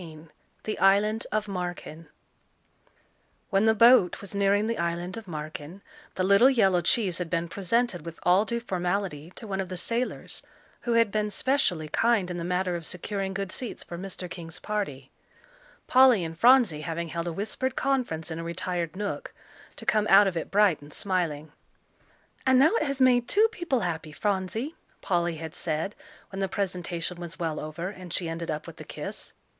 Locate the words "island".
0.79-1.27, 4.79-5.15